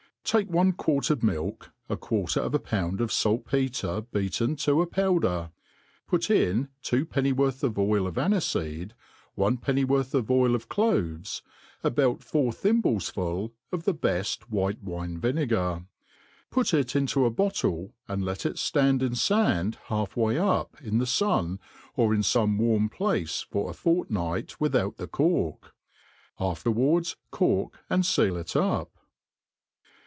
TAKE 0.23 0.49
one 0.49 0.71
quart 0.71 1.09
of 1.09 1.23
milk, 1.23 1.71
a 1.89 1.97
quarter 1.97 2.39
of 2.39 2.53
a 2.53 2.59
pound 2.59 3.01
o/ 3.01 3.07
fait 3.07 3.43
petre 3.43 4.01
beaten 4.13 4.55
to 4.55 4.81
a 4.81 4.87
powder; 4.87 5.49
put 6.07 6.29
in 6.29 6.69
two 6.81 7.05
pennyworth 7.05 7.63
of 7.65 7.77
oil 7.77 8.07
of 8.07 8.15
anife 8.15 8.45
fced^ 8.47 8.91
one 9.35 9.57
pennyworth 9.57 10.13
of 10.15 10.29
oil 10.31 10.55
of 10.55 10.69
cloves, 10.69 11.41
about 11.83 12.23
four 12.23 12.53
thim* 12.53 12.79
bles 12.81 13.09
full 13.11 13.51
of 13.73 13.83
the 13.83 13.95
bed 13.95 14.27
white 14.47 14.81
wine 14.81 15.17
vinegar; 15.17 15.85
put 16.49 16.73
it 16.73 16.95
into 16.95 17.25
a 17.25 17.31
bottle, 17.31 17.91
and 18.07 18.23
let 18.23 18.45
it 18.45 18.61
(land 18.73 19.03
in 19.03 19.13
fand 19.15 19.75
half 19.87 20.15
way 20.15 20.37
up, 20.37 20.77
in 20.81 20.99
the 20.99 21.05
fun, 21.07 21.59
or 21.97 22.13
in 22.13 22.21
fome 22.21 22.57
warm 22.57 22.87
place 22.87 23.41
for 23.51 23.69
a 23.69 23.73
fortnight 23.73 24.55
without 24.61 24.95
the 24.95 25.07
cork; 25.07 25.73
afterwards 26.39 27.17
cork 27.31 27.77
and 27.89 28.05
feal 28.07 28.37
it 28.37 28.55
up. 28.55 28.91